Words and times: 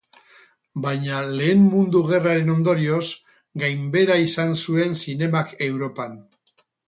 Baina 0.85 1.17
Lehen 1.39 1.59
Mundu 1.73 2.01
Gerraren 2.07 2.49
ondorioz, 2.55 3.03
gainbehera 3.65 4.17
izan 4.29 4.57
zuen 4.63 4.97
zinemak 5.03 5.53
Europan. 5.69 6.17